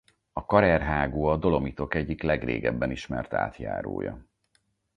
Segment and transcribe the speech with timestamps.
[0.45, 4.25] Karer-hágó a Dolomitok egyik legrégebben ismert átjárója.